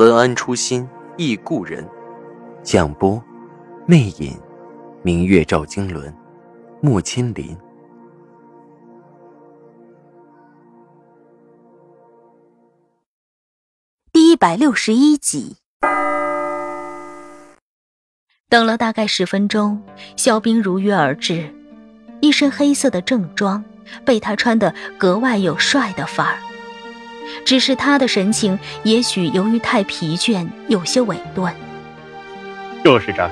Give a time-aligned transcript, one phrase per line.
[0.00, 1.86] 文安初心忆故人，
[2.62, 3.22] 蒋波，
[3.86, 4.34] 魅影，
[5.02, 6.10] 明月照经纶，
[6.80, 7.54] 木千林。
[14.10, 15.58] 第一百六十一集，
[18.48, 19.82] 等了大概十分钟，
[20.16, 21.54] 肖冰如约而至，
[22.22, 23.62] 一身黑色的正装，
[24.06, 26.49] 被他穿得格外有帅的范儿。
[27.44, 31.52] 只是他的神情，也许由于太疲倦，有些委顿。
[32.84, 33.30] 就是这儿。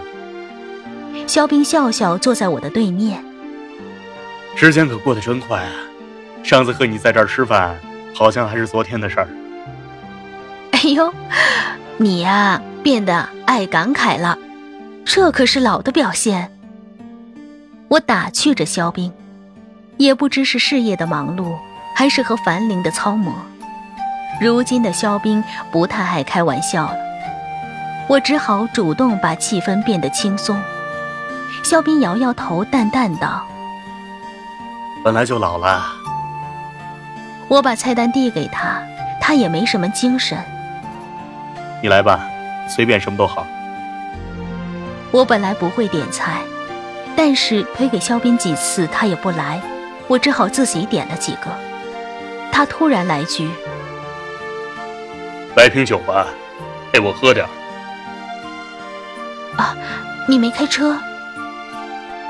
[1.27, 3.25] 肖冰笑笑坐在我的对面。
[4.55, 5.70] 时间可过得真快啊！
[6.42, 7.77] 上次和你在这儿吃饭，
[8.14, 9.28] 好像还是昨天的事儿。
[10.70, 11.12] 哎呦，
[11.97, 14.39] 你呀，变得爱感慨了，
[15.05, 16.51] 这可是老的表现。
[17.89, 19.12] 我打趣着肖冰，
[19.97, 21.56] 也不知是事业的忙碌，
[21.95, 23.34] 还是和樊玲的操磨。
[24.41, 26.97] 如今的肖冰不太爱开玩笑了，
[28.08, 30.56] 我只好主动把气氛变得轻松。
[31.64, 33.45] 肖冰摇摇头，淡淡道
[35.03, 35.84] ：“本来就老了。”
[37.48, 38.80] 我把菜单递给他，
[39.20, 40.39] 他也没什么精神。
[41.83, 42.20] 你来吧，
[42.69, 43.45] 随便什么都好。
[45.11, 46.42] 我本来不会点菜，
[47.17, 49.61] 但是推给肖斌几次他也不来，
[50.06, 51.50] 我只好自己点了几个。
[52.52, 53.50] 他突然来句。
[55.59, 56.25] 来瓶酒吧，
[56.92, 57.45] 陪我喝点
[59.56, 59.77] 啊，
[60.28, 60.97] 你没开车？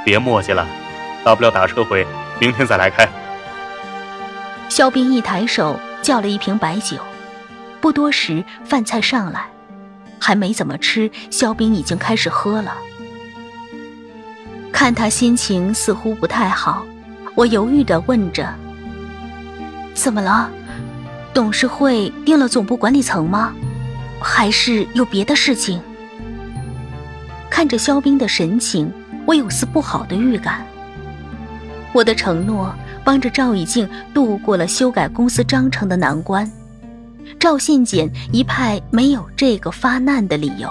[0.03, 0.67] 别磨叽了，
[1.23, 2.07] 大不了打车回，
[2.41, 3.07] 明天再来开。
[4.71, 6.97] 肖斌一抬手叫了一瓶白酒，
[7.83, 9.47] 不多时饭菜上来，
[10.19, 12.73] 还没怎么吃，肖斌已经开始喝了。
[14.73, 16.83] 看他心情似乎不太好，
[17.35, 18.55] 我犹豫的问着
[19.93, 20.51] ：“怎么了？”
[21.39, 23.55] 董事会定了总部管理层吗？
[24.21, 25.81] 还是有别的事情？
[27.49, 28.93] 看着肖冰的神情，
[29.25, 30.67] 我有丝不好的预感。
[31.93, 36.51] 我的承诺帮着赵以静度过了修改公司章程的难关，
[37.39, 40.69] 赵信简一派没有这个发难的理由，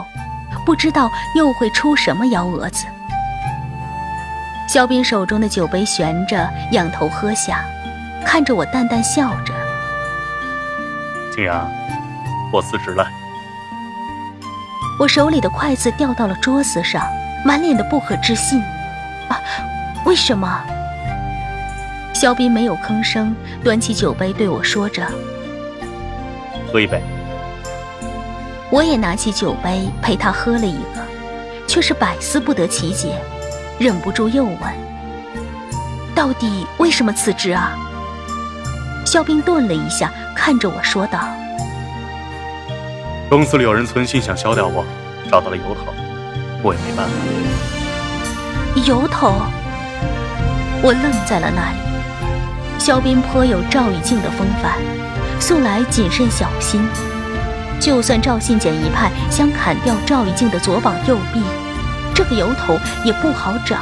[0.66, 2.84] 不知道又会出什么幺蛾子。
[4.68, 7.64] 肖冰手中的酒杯悬着，仰头喝下，
[8.26, 9.57] 看着我淡淡笑着。
[11.38, 11.70] 青阳，
[12.52, 13.08] 我辞职了。
[15.00, 17.06] 我手里的筷子掉到了桌子上，
[17.46, 18.60] 满脸的不可置信。
[19.30, 19.40] 啊，
[20.04, 20.60] 为什么？
[22.12, 25.06] 肖斌没有吭声，端起酒杯对我说着
[26.74, 27.00] ：“喝一杯。”
[28.72, 31.06] 我也拿起酒杯陪他喝了一个，
[31.68, 33.16] 却是百思不得其解，
[33.78, 34.60] 忍不住又问
[36.16, 37.78] ：“到底为什么辞职啊？”
[39.08, 40.12] 肖冰顿了一下。
[40.36, 41.20] 看着我说道
[43.30, 44.86] ：“公司里有人存心想消掉我，
[45.32, 45.94] 找到了由头，
[46.62, 47.14] 我也没办法。”
[48.86, 49.34] 由头？
[50.82, 51.78] 我愣在了那里。
[52.78, 54.74] 肖斌颇有赵玉静的风范，
[55.40, 56.86] 素来谨慎小心。
[57.80, 61.42] 就算赵信简一派想砍掉赵玉静的左膀右臂，
[62.14, 63.78] 这个由头也不好找。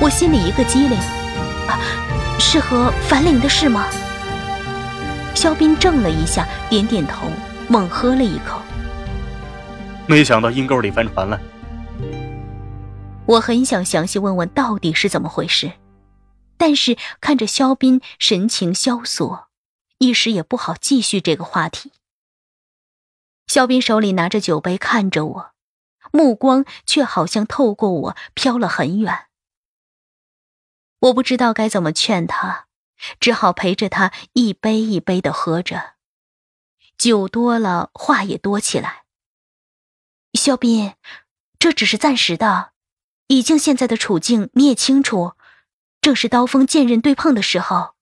[0.00, 0.98] 我心里一个机灵，
[1.66, 1.80] 啊，
[2.38, 3.86] 是和樊玲的事吗？
[5.38, 7.28] 肖斌怔了一下，点点头，
[7.68, 8.60] 猛喝了一口。
[10.08, 11.40] 没想到阴沟里翻船了。
[13.24, 15.74] 我很想详细问问到底是怎么回事，
[16.56, 19.46] 但是看着肖斌神情萧索，
[19.98, 21.92] 一时也不好继续这个话题。
[23.46, 25.50] 肖斌手里拿着酒杯看着我，
[26.10, 29.26] 目光却好像透过我飘了很远。
[30.98, 32.64] 我不知道该怎么劝他。
[33.20, 35.94] 只好陪着他一杯一杯的喝着，
[36.96, 39.04] 酒多了，话也多起来。
[40.34, 40.94] 肖斌，
[41.58, 42.72] 这只是暂时的，
[43.28, 45.32] 以静现在的处境你也清楚，
[46.00, 47.94] 正是刀锋剑刃对碰的时候。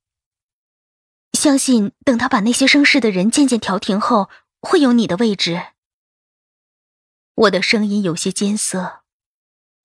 [1.33, 5.67] 相信等他把那些生事的人渐渐调停后，会有你的位置。
[7.35, 9.03] 我的声音有些艰涩。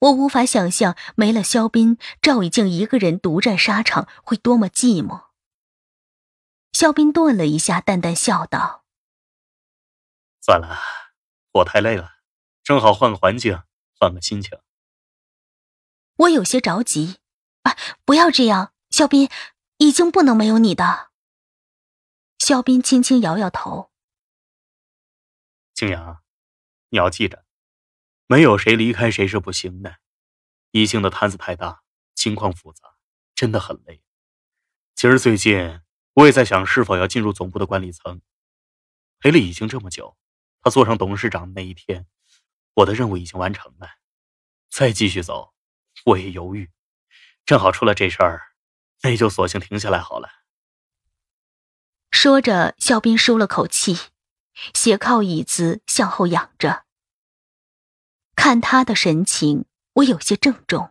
[0.02, 5.26] 我无法想象没了肖斌，赵以静一个人独占沙场会多么寂寞。
[6.74, 8.84] 肖斌顿了一下，淡淡笑道
[10.42, 10.80] ：“算了，
[11.52, 12.16] 我太累了，
[12.64, 13.62] 正好换个环境，
[14.00, 14.60] 换个心情。
[16.16, 17.20] 我有些着急，
[17.62, 19.30] 啊，不要这样，肖斌，
[19.78, 21.12] 已经不能没有你的。
[22.40, 23.92] 肖斌轻轻摇摇头。
[25.76, 26.24] 青阳，
[26.90, 27.46] 你要记着，
[28.32, 29.98] 没有谁离开谁是不行的。
[30.72, 31.84] 一星的摊子太大，
[32.16, 32.96] 情况复杂，
[33.36, 34.02] 真的很累。
[34.96, 35.82] 其实最近
[36.14, 38.22] 我也在想，是否要进入总部的管理层。
[39.20, 40.16] 陪了已经这么久，
[40.62, 42.08] 他坐上董事长那一天，
[42.76, 43.90] 我的任务已经完成了。
[44.70, 45.54] 再继续走。
[46.06, 46.72] 我也犹豫，
[47.46, 48.54] 正好出了这事儿，
[49.02, 50.30] 那就索性停下来好了。
[52.12, 53.98] 说着，肖斌舒了口气，
[54.74, 56.86] 斜靠椅子向后仰着。
[58.44, 60.90] 看他的神情，我有些郑重。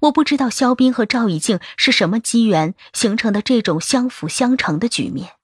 [0.00, 5.34] 我不知道肖斌和赵以静是什么机缘形成的这种相辅相成的局面，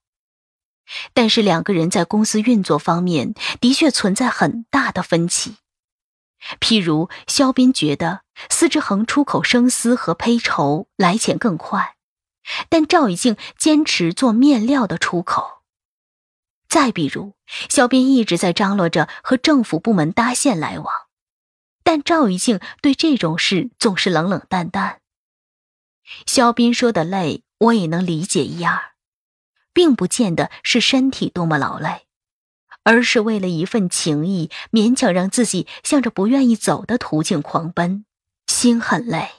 [1.15, 5.59] 但是两个人在公司运作方面的确存在很大的分歧。
[6.59, 11.95] 譬如，肖斌觉得司之恒出口生丝和胚绸来钱更快，
[12.69, 15.56] 但赵以静坚持做面料的出口。
[16.77, 17.33] 再比如，
[17.71, 20.93] 肖斌一直在张罗着和政府部门搭线来往，
[21.83, 25.01] 但赵以静对这种事总是冷冷淡淡。
[26.27, 28.93] 肖斌说的累，我也能理解一二，
[29.73, 32.03] 并不见得是身体多么劳累。
[32.83, 38.05] 而是为了一份情谊，勉强让自己向着不愿意走的途径狂奔，
[38.47, 39.31] 心很累。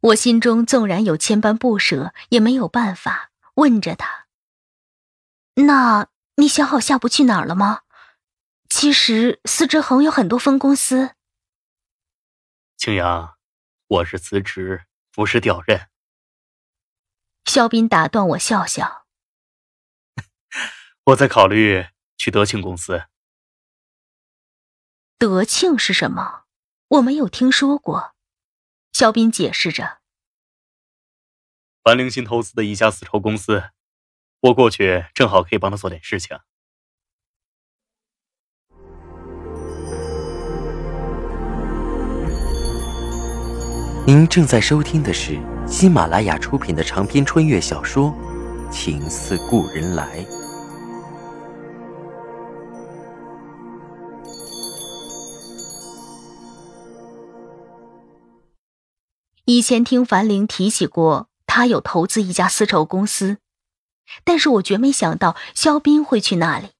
[0.00, 4.26] 我心中纵然有千般不舍，也没有办法问着他
[5.60, 7.82] ：“那你想好下步去哪儿了吗？”
[8.68, 11.16] 其实司之恒有很多分公司。
[12.76, 13.36] 青阳，
[13.88, 15.88] 我是辞职，不是调任。
[17.44, 19.06] 肖斌打断我，笑笑
[21.04, 21.86] ：“我在考虑。”
[22.16, 23.04] 去德庆公司。
[25.16, 26.44] 德庆是什么？
[26.88, 28.14] 我没有听说过。
[28.92, 30.00] 肖斌解释着。
[31.82, 33.70] 樊凌新投资的一家丝绸公司，
[34.42, 36.38] 我过去正好可以帮他做点事情。
[44.06, 48.12] 您正在收听的是喜马拉雅出品的长篇穿越小说
[48.70, 50.24] 《情似故人来》。
[59.44, 63.38] 以前听樊玲提起过，他有投资一家丝绸公司，
[64.24, 66.72] 但是我绝没想到肖斌会去那里。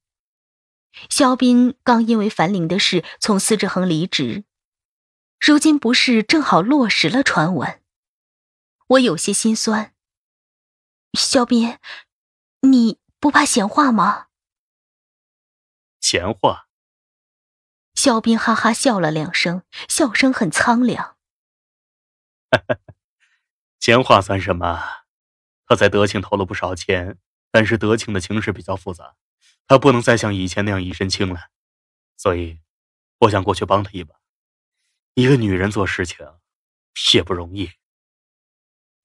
[1.08, 4.44] 肖斌刚因为樊玲的事从司志恒离职，
[5.38, 7.80] 如今不是正好落实了传闻，
[8.88, 9.94] 我有些心酸。
[11.14, 11.78] 肖斌，
[12.62, 14.26] 你不怕闲话吗？
[16.00, 16.68] 闲话。
[17.94, 21.16] 肖斌哈哈笑了两声，笑声很苍凉。
[23.78, 25.04] 闲话算什么？
[25.70, 27.16] 他在德庆投了不少钱，
[27.52, 29.14] 但是德庆的情势比较复杂，
[29.68, 31.42] 他不能再像以前那样一身轻了，
[32.16, 32.58] 所以
[33.20, 34.16] 我想过去帮他一把。
[35.14, 36.26] 一个女人做事情
[37.14, 37.70] 也不容易。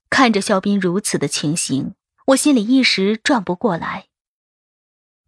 [0.09, 1.93] 看着肖斌如此的情形，
[2.29, 4.07] 我心里一时转不过来。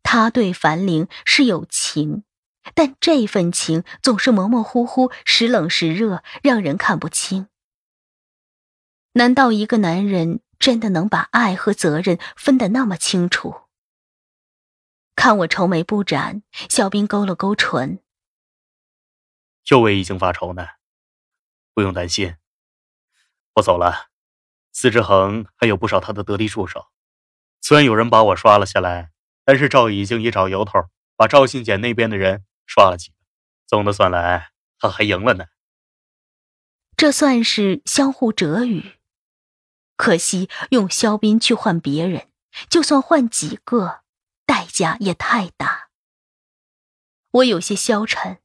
[0.02, 2.24] 他对樊玲是有情，
[2.74, 7.48] 但这份情总是模模糊糊，时冷时热，让人看不清。
[9.14, 13.62] 难道一个男人真的能把爱和责任分得那么清楚？
[15.16, 18.00] 看我愁眉不展，肖斌勾了勾唇，
[19.70, 20.68] 又为已经发愁呢。
[21.74, 22.36] 不用担心，
[23.56, 24.10] 我走了。
[24.72, 26.88] 司之恒还有不少他的得力助手，
[27.62, 29.12] 虽然有人把我刷了下来，
[29.44, 30.86] 但是赵已经也找由头
[31.16, 33.16] 把赵信简那边的人刷了几个。
[33.66, 35.46] 总的算来，他还赢了呢。
[36.96, 38.97] 这算是相互折羽。
[39.98, 42.32] 可惜用肖斌去换别人，
[42.70, 44.04] 就算换几个，
[44.46, 45.90] 代价也太大。
[47.32, 48.42] 我有些消沉。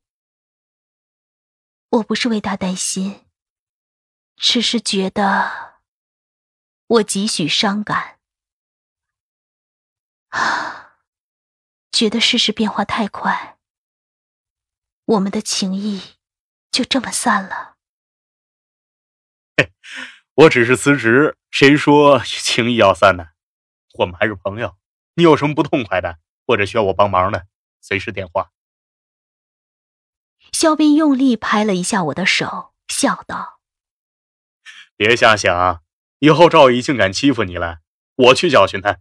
[1.90, 3.26] 我不是为他担心，
[4.36, 5.82] 只是觉得
[6.86, 8.18] 我几许伤感
[10.30, 10.96] 啊，
[11.92, 13.58] 觉得世事变化太快，
[15.04, 16.16] 我们的情谊
[16.70, 17.71] 就这么散了。
[20.34, 23.28] 我只是辞职，谁说 情谊要散呢？
[23.98, 24.76] 我们还是朋友。
[25.14, 27.46] 你有什么不痛快的，或者需要我帮忙的，
[27.82, 28.50] 随时电话。
[30.52, 33.60] 肖斌用力拍了一下我的手，笑道
[34.96, 35.82] ：“别瞎想，
[36.20, 37.80] 以后赵姨竟敢欺负你了，
[38.16, 39.00] 我去教训他。”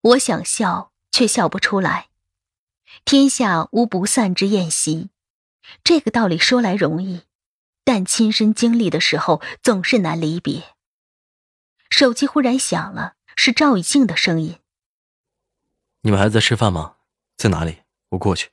[0.00, 2.08] 我想笑，却笑不出来。
[3.04, 5.10] 天下无不散之宴席，
[5.82, 7.22] 这个道理说来容易，
[7.86, 10.74] 但亲身经历的时候总是难离别。
[11.88, 14.58] 手机忽然响了，是赵以静的声音。
[16.00, 16.96] 你们还在吃饭吗？
[17.36, 17.84] 在哪里？
[18.08, 18.50] 我过去。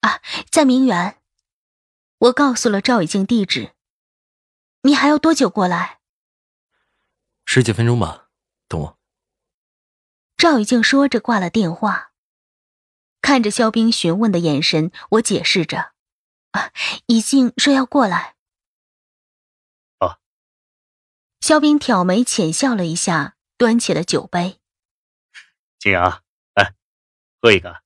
[0.00, 1.22] 啊，在明园。
[2.18, 3.72] 我告诉了赵以静地址。
[4.82, 6.00] 你还要多久过来？
[7.44, 8.30] 十几分钟吧，
[8.66, 8.98] 等我。
[10.36, 12.10] 赵以静说着挂了电话，
[13.20, 15.92] 看着肖冰询问的眼神，我解释着
[16.56, 16.72] ：“啊，
[17.06, 18.34] 以静说要过来。”
[19.98, 20.18] 啊。
[21.40, 24.58] 肖冰挑眉浅笑了一下，端起了酒杯。
[25.78, 26.22] 静阳，
[26.54, 26.74] 来，
[27.40, 27.82] 喝一个。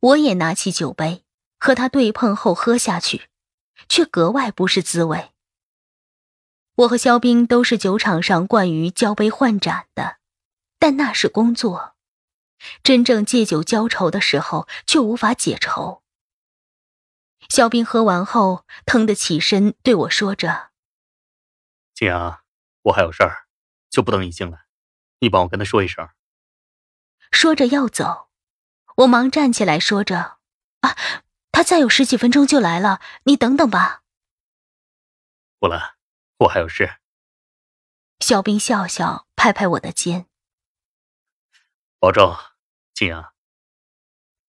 [0.00, 1.24] 我也拿起酒杯，
[1.58, 3.28] 和他对碰后喝下去，
[3.88, 5.30] 却格外不是滋味。
[6.74, 10.16] 我和肖冰都是酒场上惯于交杯换盏的，
[10.78, 11.94] 但那是工作，
[12.82, 16.01] 真正借酒浇愁的时候却无法解愁。
[17.52, 20.70] 肖冰喝完后，腾地起身对我说着
[21.92, 22.42] ：“静阳，
[22.84, 23.46] 我还有事儿，
[23.90, 24.64] 就不等你进来，
[25.18, 26.08] 你帮我跟他说一声。”
[27.30, 28.30] 说着要走，
[28.96, 30.38] 我忙站起来说着
[30.80, 30.96] ：“啊，
[31.52, 34.02] 他再有十几分钟就来了，你等等吧。”
[35.60, 35.96] 不了，
[36.38, 37.00] 我还有事。
[38.20, 40.26] 肖冰笑笑，拍拍我的肩
[42.00, 42.34] ：“保重，
[42.94, 43.34] 静阳。”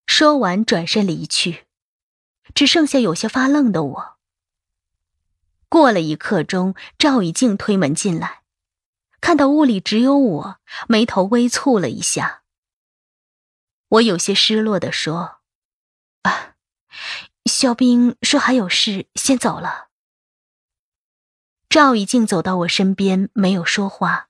[0.07, 1.62] 说完转身离去，
[2.53, 4.17] 只剩下有些发愣的我。
[5.69, 8.43] 过了一刻钟，赵以静推门进来，
[9.21, 12.43] 看到屋里只有我，眉头微蹙了一下。
[13.89, 15.39] 我有些失落的说
[16.23, 16.55] ：“啊，
[17.45, 19.89] 肖冰说还有事，先走了。”
[21.69, 24.29] 赵以静走到我身边，没有说话，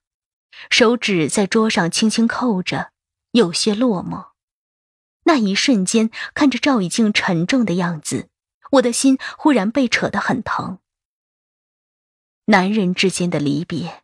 [0.70, 2.92] 手指在桌上轻轻扣着，
[3.32, 4.33] 有些落寞。
[5.24, 8.28] 那一瞬间，看着赵以静沉重的样子，
[8.72, 10.78] 我的心忽然被扯得很疼。
[12.46, 14.02] 男人之间的离别，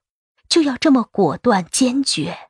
[0.48, 2.48] 就要这么果断坚决。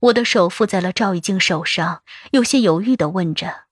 [0.00, 2.02] 我的手附在了赵以静手上，
[2.32, 3.66] 有些犹豫的问着：“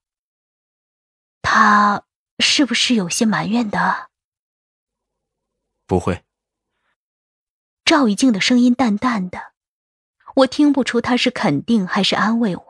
[1.42, 2.04] 他
[2.38, 4.10] 是不是有些埋怨的
[5.88, 6.24] ？”“不会。”
[7.84, 9.54] 赵以静的声音淡淡的，
[10.36, 12.69] 我听不出他是肯定还是安慰我。